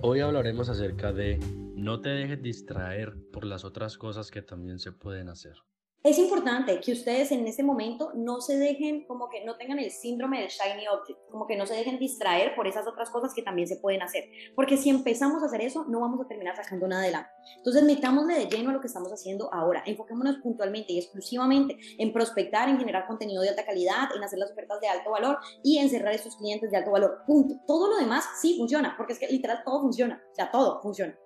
Hoy 0.00 0.20
hablaremos 0.20 0.68
acerca 0.68 1.12
de 1.12 1.40
no 1.74 2.00
te 2.00 2.10
dejes 2.10 2.40
distraer 2.40 3.16
por 3.32 3.44
las 3.44 3.64
otras 3.64 3.98
cosas 3.98 4.30
que 4.30 4.42
también 4.42 4.78
se 4.78 4.92
pueden 4.92 5.28
hacer. 5.28 5.56
Es 6.04 6.16
importante 6.16 6.78
que 6.78 6.92
ustedes 6.92 7.32
en 7.32 7.44
este 7.48 7.64
momento 7.64 8.12
no 8.14 8.40
se 8.40 8.56
dejen, 8.56 9.04
como 9.08 9.28
que 9.28 9.44
no 9.44 9.56
tengan 9.56 9.80
el 9.80 9.90
síndrome 9.90 10.38
del 10.38 10.48
shiny 10.48 10.86
object, 10.86 11.18
como 11.28 11.44
que 11.44 11.56
no 11.56 11.66
se 11.66 11.74
dejen 11.74 11.98
distraer 11.98 12.54
por 12.54 12.68
esas 12.68 12.86
otras 12.86 13.10
cosas 13.10 13.34
que 13.34 13.42
también 13.42 13.66
se 13.66 13.76
pueden 13.76 14.02
hacer. 14.02 14.24
Porque 14.54 14.76
si 14.76 14.90
empezamos 14.90 15.42
a 15.42 15.46
hacer 15.46 15.60
eso, 15.60 15.86
no 15.88 16.00
vamos 16.00 16.20
a 16.24 16.28
terminar 16.28 16.54
sacando 16.54 16.86
nada 16.86 17.02
adelante. 17.02 17.30
Entonces, 17.56 17.82
metámosle 17.82 18.34
de 18.34 18.46
lleno 18.46 18.70
a 18.70 18.74
lo 18.74 18.80
que 18.80 18.86
estamos 18.86 19.10
haciendo 19.12 19.52
ahora. 19.52 19.82
Enfoquémonos 19.86 20.36
puntualmente 20.36 20.92
y 20.92 20.98
exclusivamente 20.98 21.76
en 21.98 22.12
prospectar, 22.12 22.68
en 22.68 22.78
generar 22.78 23.08
contenido 23.08 23.42
de 23.42 23.48
alta 23.48 23.66
calidad, 23.66 24.14
en 24.14 24.22
hacer 24.22 24.38
las 24.38 24.52
ofertas 24.52 24.80
de 24.80 24.86
alto 24.86 25.10
valor 25.10 25.38
y 25.64 25.78
en 25.78 25.90
cerrar 25.90 26.14
esos 26.14 26.36
clientes 26.36 26.70
de 26.70 26.76
alto 26.76 26.92
valor. 26.92 27.22
Punto. 27.26 27.56
Todo 27.66 27.88
lo 27.88 27.96
demás 27.96 28.24
sí 28.40 28.56
funciona, 28.56 28.94
porque 28.96 29.14
es 29.14 29.18
que 29.18 29.26
literal 29.26 29.62
todo 29.64 29.80
funciona. 29.80 30.22
O 30.30 30.34
sea, 30.34 30.48
todo 30.52 30.80
funciona. 30.80 31.18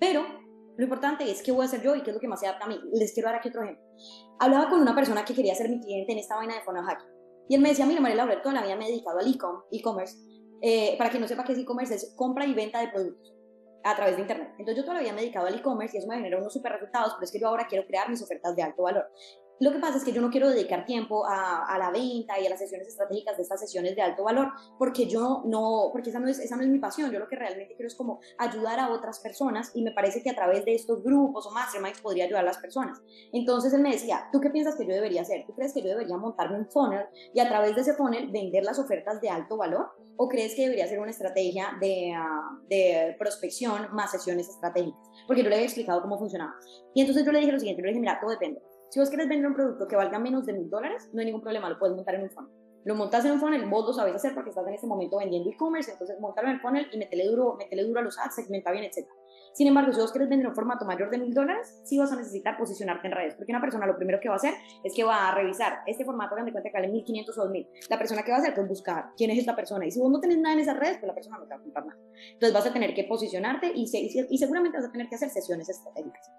Pero 0.00 0.45
lo 0.76 0.84
importante 0.84 1.30
es 1.30 1.42
qué 1.42 1.52
voy 1.52 1.62
a 1.62 1.66
hacer 1.66 1.82
yo 1.82 1.96
y 1.96 2.02
qué 2.02 2.10
es 2.10 2.14
lo 2.14 2.20
que 2.20 2.28
más 2.28 2.40
se 2.40 2.46
adapta 2.46 2.66
a 2.66 2.68
mí. 2.68 2.78
Les 2.92 3.12
quiero 3.14 3.28
dar 3.28 3.38
aquí 3.38 3.48
otro 3.48 3.62
ejemplo. 3.62 3.82
Hablaba 4.38 4.68
con 4.68 4.80
una 4.80 4.94
persona 4.94 5.24
que 5.24 5.34
quería 5.34 5.54
ser 5.54 5.70
mi 5.70 5.80
cliente 5.80 6.12
en 6.12 6.18
esta 6.18 6.36
vaina 6.36 6.54
de 6.54 6.60
Funnel 6.60 6.84
Hacking. 6.84 7.08
Y 7.48 7.54
él 7.54 7.62
me 7.62 7.70
decía, 7.70 7.86
mira, 7.86 8.00
María 8.00 8.16
Laura, 8.16 8.42
toda 8.42 8.56
la 8.56 8.62
vida 8.62 8.76
me 8.76 8.86
he 8.86 8.90
dedicado 8.90 9.18
al 9.18 9.26
e-commerce. 9.28 10.16
Eh, 10.60 10.96
para 10.98 11.10
quien 11.10 11.22
no 11.22 11.28
sepa 11.28 11.44
qué 11.44 11.52
es 11.52 11.58
e-commerce, 11.58 11.94
es 11.94 12.14
compra 12.16 12.44
y 12.44 12.54
venta 12.54 12.80
de 12.80 12.88
productos 12.88 13.34
a 13.84 13.94
través 13.94 14.16
de 14.16 14.22
Internet. 14.22 14.48
Entonces 14.58 14.76
yo 14.76 14.82
toda 14.82 14.94
la 14.94 15.00
vida 15.00 15.12
me 15.12 15.20
he 15.20 15.22
dedicado 15.22 15.46
al 15.46 15.54
e-commerce 15.54 15.96
y 15.96 16.00
eso 16.00 16.08
me 16.08 16.16
genera 16.16 16.38
unos 16.38 16.52
super 16.52 16.72
resultados, 16.72 17.12
pero 17.14 17.24
es 17.24 17.30
que 17.30 17.38
yo 17.38 17.48
ahora 17.48 17.66
quiero 17.68 17.86
crear 17.86 18.10
mis 18.10 18.22
ofertas 18.22 18.54
de 18.56 18.62
alto 18.62 18.82
valor. 18.82 19.08
Lo 19.58 19.72
que 19.72 19.78
pasa 19.78 19.96
es 19.96 20.04
que 20.04 20.12
yo 20.12 20.20
no 20.20 20.30
quiero 20.30 20.50
dedicar 20.50 20.84
tiempo 20.84 21.24
a, 21.26 21.64
a, 21.64 21.78
la 21.78 21.90
venta 21.90 22.38
y 22.38 22.46
a 22.46 22.50
las 22.50 22.58
sesiones 22.58 22.88
estratégicas 22.88 23.36
de 23.36 23.42
estas 23.42 23.58
sesiones 23.58 23.96
de 23.96 24.02
alto 24.02 24.24
valor, 24.24 24.52
porque 24.78 25.06
yo 25.06 25.42
no, 25.46 25.88
porque 25.92 26.10
esa 26.10 26.20
no, 26.20 26.28
es, 26.28 26.38
esa 26.38 26.56
no 26.56 26.62
es 26.62 26.68
mi 26.68 26.78
pasión. 26.78 27.10
Yo 27.10 27.18
lo 27.18 27.28
que 27.28 27.36
realmente 27.36 27.74
quiero 27.74 27.86
es 27.86 27.94
como 27.94 28.20
ayudar 28.36 28.78
a 28.80 28.92
otras 28.92 29.20
personas 29.20 29.70
y 29.74 29.82
me 29.82 29.92
parece 29.92 30.22
que 30.22 30.30
a 30.30 30.34
través 30.34 30.64
de 30.64 30.74
estos 30.74 31.02
grupos 31.02 31.46
o 31.46 31.50
masterminds 31.52 32.02
podría 32.02 32.24
ayudar 32.24 32.42
a 32.42 32.46
las 32.46 32.58
personas. 32.58 33.00
Entonces 33.32 33.72
él 33.72 33.80
me 33.80 33.92
decía, 33.92 34.28
¿tú 34.30 34.40
qué 34.40 34.50
piensas 34.50 34.76
que 34.76 34.86
yo 34.86 34.92
debería 34.92 35.22
hacer? 35.22 35.44
¿Tú 35.46 35.54
crees 35.54 35.72
que 35.72 35.80
yo 35.80 35.88
debería 35.88 36.18
montarme 36.18 36.58
un 36.58 36.68
funnel 36.68 37.06
y 37.32 37.40
a 37.40 37.48
través 37.48 37.74
de 37.74 37.80
ese 37.80 37.94
funnel 37.94 38.30
vender 38.30 38.62
las 38.62 38.78
ofertas 38.78 39.20
de 39.20 39.30
alto 39.30 39.56
valor? 39.56 39.90
¿O 40.18 40.28
crees 40.28 40.54
que 40.54 40.62
debería 40.62 40.86
ser 40.86 40.98
una 40.98 41.10
estrategia 41.10 41.76
de, 41.80 42.12
uh, 42.14 42.66
de 42.68 43.16
prospección 43.18 43.88
más 43.92 44.10
sesiones 44.10 44.48
estratégicas? 44.48 45.00
Porque 45.26 45.42
yo 45.42 45.48
le 45.48 45.56
había 45.56 45.66
explicado 45.66 46.00
cómo 46.02 46.18
funcionaba. 46.18 46.54
Y 46.94 47.02
entonces 47.02 47.24
yo 47.24 47.32
le 47.32 47.40
dije 47.40 47.52
lo 47.52 47.58
siguiente, 47.58 47.82
yo 47.82 47.86
le 47.86 47.92
dije, 47.92 48.00
mira, 48.00 48.18
todo 48.20 48.30
depende. 48.30 48.60
Si 48.90 49.00
vos 49.00 49.10
querés 49.10 49.28
vender 49.28 49.48
un 49.48 49.54
producto 49.54 49.86
que 49.86 49.96
valga 49.96 50.18
menos 50.18 50.46
de 50.46 50.52
mil 50.52 50.70
dólares, 50.70 51.08
no 51.12 51.20
hay 51.20 51.26
ningún 51.26 51.42
problema, 51.42 51.68
lo 51.68 51.78
puedes 51.78 51.96
montar 51.96 52.14
en 52.14 52.22
un 52.22 52.30
funnel. 52.30 52.52
Lo 52.86 52.94
montas 52.94 53.24
en 53.24 53.32
un 53.32 53.40
funnel, 53.40 53.68
vos 53.68 53.84
lo 53.84 53.92
sabes 53.92 54.14
hacer 54.14 54.32
porque 54.32 54.50
estás 54.50 54.64
en 54.68 54.74
ese 54.74 54.86
momento 54.86 55.18
vendiendo 55.18 55.50
e-commerce, 55.50 55.90
entonces 55.90 56.20
montarlo 56.20 56.50
en 56.50 56.56
el 56.56 56.62
funnel 56.62 56.86
y 56.92 56.98
metele 56.98 57.26
duro, 57.26 57.56
metele 57.56 57.82
duro 57.82 57.98
a 57.98 58.02
los 58.04 58.16
ads, 58.16 58.36
segmenta 58.36 58.70
bien, 58.70 58.84
etc. 58.84 59.08
Sin 59.54 59.66
embargo, 59.66 59.92
si 59.92 60.00
vos 60.00 60.12
querés 60.12 60.28
vender 60.28 60.46
un 60.46 60.54
formato 60.54 60.84
mayor 60.84 61.10
de 61.10 61.18
mil 61.18 61.34
dólares, 61.34 61.80
sí 61.82 61.98
vas 61.98 62.12
a 62.12 62.16
necesitar 62.16 62.56
posicionarte 62.56 63.08
en 63.08 63.12
redes, 63.12 63.34
porque 63.34 63.50
una 63.50 63.60
persona 63.60 63.86
lo 63.86 63.96
primero 63.96 64.20
que 64.20 64.28
va 64.28 64.34
a 64.34 64.36
hacer 64.36 64.54
es 64.84 64.94
que 64.94 65.02
va 65.02 65.30
a 65.30 65.34
revisar 65.34 65.80
este 65.86 66.04
formato, 66.04 66.36
de 66.36 66.52
cuenta 66.52 66.62
que 66.62 66.70
vale 66.72 66.86
1500 66.86 67.36
o 67.36 67.42
2000. 67.42 67.68
La 67.90 67.98
persona 67.98 68.22
que 68.22 68.30
va 68.30 68.36
a 68.36 68.40
hacer, 68.40 68.54
pues 68.54 68.68
buscar 68.68 69.06
quién 69.16 69.30
es 69.30 69.38
esta 69.38 69.56
persona. 69.56 69.84
Y 69.84 69.90
si 69.90 69.98
vos 69.98 70.08
no 70.08 70.20
tenés 70.20 70.38
nada 70.38 70.54
en 70.54 70.60
esas 70.60 70.78
redes, 70.78 70.98
pues 70.98 71.08
la 71.08 71.14
persona 71.14 71.38
no 71.38 71.44
te 71.44 71.54
va 71.54 71.56
a 71.56 71.62
comprar 71.62 71.86
nada. 71.86 71.98
Entonces 72.34 72.52
vas 72.52 72.66
a 72.66 72.72
tener 72.72 72.94
que 72.94 73.02
posicionarte 73.02 73.72
y, 73.74 73.88
se, 73.88 73.98
y, 73.98 74.26
y 74.30 74.38
seguramente 74.38 74.78
vas 74.78 74.86
a 74.86 74.92
tener 74.92 75.08
que 75.08 75.16
hacer 75.16 75.30
sesiones 75.30 75.68
estratégicas. 75.68 76.30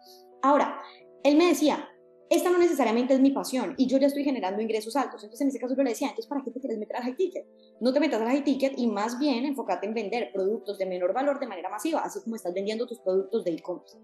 Ahora, 0.44 0.79
él 1.24 1.38
me 1.38 1.47
decía, 1.47 1.90
esta 2.30 2.50
no 2.50 2.58
necesariamente 2.58 3.14
es 3.14 3.22
mi 3.22 3.32
pasión 3.32 3.74
y 3.78 3.88
yo 3.88 3.98
ya 3.98 4.08
estoy 4.08 4.24
generando 4.24 4.62
ingresos 4.62 4.96
altos. 4.96 5.24
Entonces, 5.24 5.42
en 5.42 5.48
ese 5.48 5.60
caso 5.60 5.76
yo 5.76 5.84
le 5.84 5.92
decía, 5.92 6.10
entonces, 6.10 6.28
¿para 6.28 6.44
qué 6.44 6.52
te 6.52 6.60
quieres 6.60 6.78
meter 6.78 6.98
al 6.98 7.04
high 7.04 7.16
ticket? 7.16 7.46
No 7.80 7.94
te 7.94 8.00
metas 8.00 8.22
al 8.22 8.28
high 8.28 8.44
ticket 8.44 8.74
y 8.78 8.88
más 8.88 9.18
bien 9.18 9.46
enfócate 9.46 9.88
en 9.88 9.94
vender 9.94 10.32
productos 10.34 10.78
de 10.78 10.86
menor 10.86 11.14
valor 11.14 11.40
de 11.40 11.48
manera 11.48 11.70
masiva, 11.70 12.02
así 12.02 12.20
como 12.22 12.36
estás 12.36 12.54
vendiendo 12.54 12.86
tus 12.86 13.00
productos 13.00 13.46
de 13.46 13.52
e-commerce. 13.52 13.98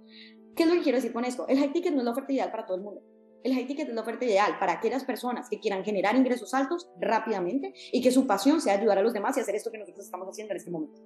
¿Qué 0.56 0.64
es 0.64 0.70
lo 0.70 0.76
que 0.76 0.82
quiero 0.82 0.98
decir 0.98 1.12
con 1.12 1.26
esto? 1.26 1.48
El 1.48 1.58
high 1.58 1.74
ticket 1.74 1.94
no 1.94 2.00
es 2.00 2.06
la 2.06 2.12
oferta 2.12 2.32
ideal 2.32 2.52
para 2.52 2.66
todo 2.66 2.78
el 2.78 2.84
mundo. 2.84 3.02
El 3.44 3.54
high 3.54 3.68
ticket 3.68 3.90
es 3.90 3.94
la 3.94 4.02
oferta 4.02 4.24
ideal 4.24 4.58
para 4.58 4.74
aquellas 4.74 5.04
personas 5.04 5.50
que 5.50 5.60
quieran 5.60 5.84
generar 5.84 6.16
ingresos 6.16 6.54
altos 6.54 6.90
rápidamente 7.02 7.74
y 7.92 8.02
que 8.02 8.12
su 8.12 8.26
pasión 8.26 8.62
sea 8.62 8.76
ayudar 8.76 9.00
a 9.00 9.02
los 9.02 9.12
demás 9.12 9.36
y 9.36 9.42
hacer 9.42 9.56
esto 9.56 9.70
que 9.70 9.80
nosotros 9.80 10.06
estamos 10.06 10.30
haciendo 10.30 10.54
en 10.54 10.58
este 10.58 10.72
momento. 10.72 11.02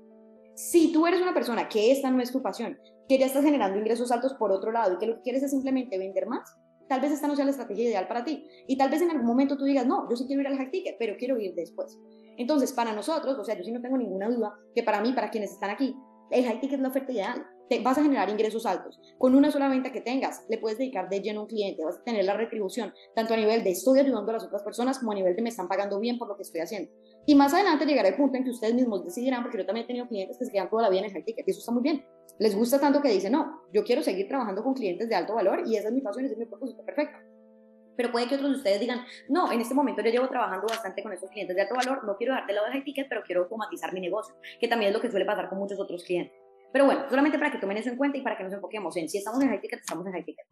Si 0.53 0.91
tú 0.91 1.07
eres 1.07 1.21
una 1.21 1.33
persona 1.33 1.67
que 1.67 1.91
esta 1.91 2.11
no 2.11 2.21
es 2.21 2.31
tu 2.31 2.43
pasión, 2.43 2.77
que 3.07 3.17
ya 3.17 3.25
estás 3.25 3.43
generando 3.43 3.79
ingresos 3.79 4.11
altos 4.11 4.33
por 4.35 4.51
otro 4.51 4.71
lado 4.71 4.93
y 4.93 4.97
que 4.97 5.07
lo 5.07 5.15
que 5.15 5.21
quieres 5.21 5.43
es 5.43 5.51
simplemente 5.51 5.97
vender 5.97 6.27
más, 6.27 6.55
tal 6.87 7.01
vez 7.01 7.11
esta 7.11 7.27
no 7.27 7.35
sea 7.35 7.45
la 7.45 7.51
estrategia 7.51 7.85
ideal 7.85 8.07
para 8.07 8.23
ti. 8.23 8.47
Y 8.67 8.77
tal 8.77 8.89
vez 8.89 9.01
en 9.01 9.11
algún 9.11 9.25
momento 9.25 9.57
tú 9.57 9.65
digas, 9.65 9.85
no, 9.85 10.09
yo 10.09 10.15
sí 10.15 10.25
quiero 10.25 10.41
ir 10.41 10.47
al 10.47 10.57
high 10.57 10.71
ticket, 10.71 10.95
pero 10.97 11.15
quiero 11.17 11.39
ir 11.39 11.53
después. 11.55 11.97
Entonces, 12.37 12.71
para 12.71 12.93
nosotros, 12.93 13.37
o 13.37 13.43
sea, 13.43 13.57
yo 13.57 13.63
sí 13.63 13.71
no 13.71 13.81
tengo 13.81 13.97
ninguna 13.97 14.29
duda 14.29 14.53
que 14.75 14.83
para 14.83 15.01
mí, 15.01 15.13
para 15.13 15.29
quienes 15.29 15.51
están 15.51 15.69
aquí, 15.69 15.95
el 16.31 16.45
high 16.45 16.59
ticket 16.59 16.75
es 16.75 16.81
la 16.81 16.89
oferta 16.89 17.11
ideal. 17.11 17.45
Te 17.69 17.81
vas 17.81 17.97
a 17.97 18.03
generar 18.03 18.29
ingresos 18.29 18.65
altos. 18.65 18.99
Con 19.17 19.35
una 19.35 19.51
sola 19.51 19.67
venta 19.67 19.91
que 19.91 20.01
tengas, 20.01 20.45
le 20.49 20.57
puedes 20.57 20.77
dedicar 20.77 21.09
de 21.09 21.21
lleno 21.21 21.41
a 21.41 21.43
un 21.43 21.49
cliente, 21.49 21.83
vas 21.83 21.97
a 21.97 22.03
tener 22.03 22.23
la 22.25 22.35
retribución, 22.35 22.93
tanto 23.15 23.33
a 23.33 23.37
nivel 23.37 23.63
de 23.63 23.71
estoy 23.71 23.99
ayudando 23.99 24.31
a 24.31 24.35
las 24.35 24.45
otras 24.45 24.63
personas 24.63 24.99
como 24.99 25.11
a 25.11 25.15
nivel 25.15 25.35
de 25.35 25.41
me 25.41 25.49
están 25.49 25.67
pagando 25.67 25.99
bien 25.99 26.17
por 26.17 26.27
lo 26.27 26.35
que 26.35 26.43
estoy 26.43 26.61
haciendo. 26.61 26.91
Y 27.25 27.35
más 27.35 27.53
adelante 27.53 27.85
llegará 27.85 28.09
el 28.09 28.15
punto 28.15 28.37
en 28.37 28.43
que 28.43 28.51
ustedes 28.51 28.73
mismos 28.73 29.03
decidirán, 29.03 29.43
porque 29.43 29.57
yo 29.57 29.65
también 29.65 29.83
he 29.83 29.87
tenido 29.87 30.07
clientes 30.07 30.37
que 30.37 30.45
se 30.45 30.51
quedan 30.51 30.69
toda 30.69 30.83
la 30.83 30.89
vida 30.89 31.01
en 31.01 31.05
el 31.05 31.11
high 31.11 31.23
ticket, 31.23 31.47
y 31.47 31.51
eso 31.51 31.59
está 31.59 31.71
muy 31.71 31.83
bien. 31.83 32.05
Les 32.39 32.55
gusta 32.55 32.79
tanto 32.79 33.01
que 33.01 33.09
dicen, 33.09 33.33
no, 33.33 33.63
yo 33.73 33.83
quiero 33.83 34.01
seguir 34.01 34.27
trabajando 34.27 34.63
con 34.63 34.73
clientes 34.73 35.09
de 35.09 35.15
alto 35.15 35.35
valor 35.35 35.63
y 35.65 35.75
esa 35.75 35.89
es 35.89 35.93
mi 35.93 36.01
pasión, 36.01 36.25
ese 36.25 36.35
es 36.35 36.39
mi 36.39 36.45
propósito, 36.45 36.83
perfecto 36.85 37.17
pero 37.97 38.11
puede 38.11 38.27
que 38.27 38.35
otros 38.35 38.51
de 38.51 38.57
ustedes 38.57 38.79
digan, 38.79 39.03
no, 39.27 39.51
en 39.51 39.59
este 39.59 39.73
momento 39.73 40.01
yo 40.03 40.11
llevo 40.11 40.29
trabajando 40.29 40.67
bastante 40.67 41.01
con 41.01 41.11
esos 41.11 41.29
clientes 41.31 41.55
de 41.55 41.63
alto 41.63 41.75
valor, 41.75 42.05
no 42.05 42.15
quiero 42.15 42.33
darte 42.33 42.53
lado 42.53 42.67
de 42.67 42.73
high 42.73 42.83
ticket, 42.83 43.09
pero 43.09 43.23
quiero 43.23 43.41
automatizar 43.41 43.91
mi 43.91 43.99
negocio, 43.99 44.35
que 44.59 44.67
también 44.67 44.89
es 44.89 44.95
lo 44.95 45.01
que 45.01 45.09
suele 45.09 45.25
pasar 45.25 45.49
con 45.49 45.57
muchos 45.57 45.79
otros 45.79 46.03
clientes. 46.03 46.46
Pero 46.71 46.85
bueno, 46.85 47.05
solamente 47.09 47.37
para 47.37 47.51
que 47.51 47.57
tomen 47.57 47.77
eso 47.77 47.89
en 47.89 47.97
cuenta 47.97 48.17
y 48.17 48.21
para 48.21 48.37
que 48.37 48.43
nos 48.43 48.53
enfoquemos 48.53 48.95
en 48.97 49.09
si 49.09 49.17
estamos 49.17 49.41
en 49.41 49.49
high 49.49 49.61
ticket, 49.61 49.79
estamos 49.79 50.05
en 50.05 50.13
high 50.13 50.23
ticket. 50.23 50.45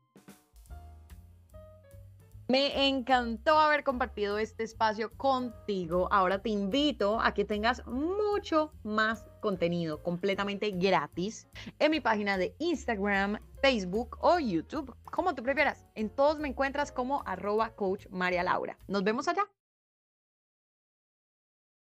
Me 2.47 2.87
encantó 2.87 3.57
haber 3.57 3.83
compartido 3.83 4.37
este 4.37 4.63
espacio 4.63 5.11
contigo. 5.17 6.07
Ahora 6.11 6.43
te 6.43 6.49
invito 6.49 7.19
a 7.19 7.33
que 7.33 7.43
tengas 7.43 7.83
mucho 7.87 8.71
más 8.83 9.25
contenido 9.41 10.03
completamente 10.03 10.69
gratis 10.69 11.47
en 11.79 11.89
mi 11.89 12.01
página 12.01 12.37
de 12.37 12.55
Instagram, 12.59 13.39
Facebook 13.63 14.17
o 14.21 14.37
YouTube, 14.37 14.95
como 15.05 15.33
tú 15.33 15.41
prefieras. 15.41 15.87
En 15.95 16.11
todos 16.11 16.37
me 16.37 16.47
encuentras 16.47 16.91
como 16.91 17.23
arroba 17.25 17.71
coach 17.75 18.05
María 18.11 18.43
Laura. 18.43 18.77
Nos 18.87 19.03
vemos 19.03 19.27
allá. 19.27 19.54